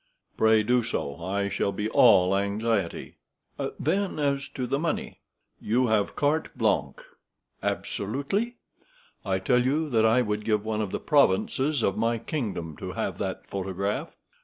[0.35, 3.17] "Pray do so; I shall be all anxiety."
[3.79, 5.19] "Then, as to money?"
[5.59, 7.03] "You have carte blanche."
[7.61, 8.55] "Absolutely?"
[9.23, 12.93] "I tell you that I would give one of the provinces of my kingdom to
[12.93, 14.15] have that photograph."